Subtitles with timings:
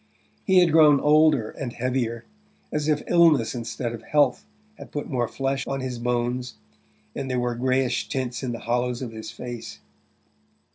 [0.47, 2.25] He had grown older and heavier,
[2.73, 4.47] as if illness instead of health
[4.79, 6.55] had put more flesh on his bones,
[7.15, 9.77] and there were greyish tints in the hollows of his face.